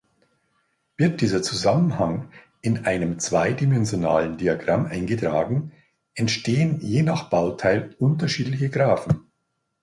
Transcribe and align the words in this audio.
Wird 0.97 1.21
dieser 1.21 1.43
Zusammenhang 1.43 2.31
in 2.61 2.87
einem 2.87 3.19
zweidimensionalen 3.19 4.35
Diagramm 4.35 4.87
eingetragen, 4.87 5.73
entstehen 6.15 6.79
je 6.81 7.03
nach 7.03 7.29
Bauteil 7.29 7.95
unterschiedliche 7.99 8.69
Graphen. 8.71 9.29